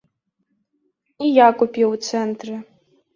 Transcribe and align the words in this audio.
І 1.25 1.29
я 1.29 1.47
купіў 1.59 1.91
у 1.99 1.99
цэнтры. 2.07 2.55